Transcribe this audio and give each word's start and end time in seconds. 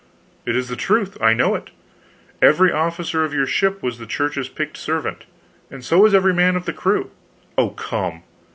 "It 0.47 0.55
is 0.55 0.67
the 0.67 0.75
truth. 0.75 1.15
I 1.21 1.35
know 1.35 1.53
it. 1.53 1.69
Every 2.41 2.71
officer 2.71 3.23
of 3.23 3.35
your 3.35 3.45
ship 3.45 3.83
was 3.83 3.99
the 3.99 4.07
Church's 4.07 4.49
picked 4.49 4.75
servant, 4.77 5.25
and 5.69 5.85
so 5.85 5.99
was 5.99 6.15
every 6.15 6.33
man 6.33 6.55
of 6.55 6.65
the 6.65 6.73
crew." 6.73 7.11
"Oh, 7.55 7.69
come!" 7.69 8.23